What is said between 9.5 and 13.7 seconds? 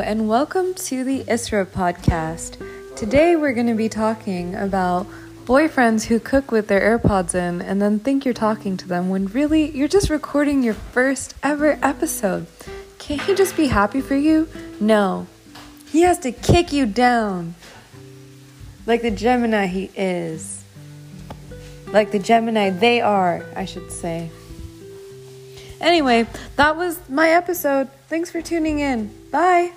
you're just recording your first ever episode. Can't he just be